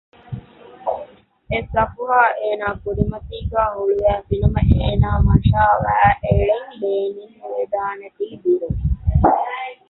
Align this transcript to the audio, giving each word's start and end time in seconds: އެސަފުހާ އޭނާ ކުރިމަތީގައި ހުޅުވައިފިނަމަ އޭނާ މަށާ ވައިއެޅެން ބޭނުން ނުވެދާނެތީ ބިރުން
އެސަފުހާ 1.51 2.21
އޭނާ 2.39 2.67
ކުރިމަތީގައި 2.83 3.71
ހުޅުވައިފިނަމަ 3.75 4.61
އޭނާ 4.77 5.09
މަށާ 5.27 5.63
ވައިއެޅެން 5.85 6.69
ބޭނުން 6.81 7.35
ނުވެދާނެތީ 7.39 8.25
ބިރުން 8.43 8.79